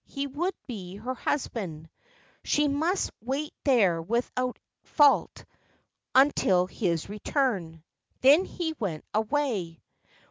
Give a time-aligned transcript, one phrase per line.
[0.07, 1.87] He would be her husband.
[2.43, 5.45] She must wait there without fault
[6.15, 7.83] until his return.
[8.21, 9.83] Then he went away.